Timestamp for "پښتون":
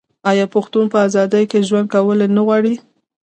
0.55-0.85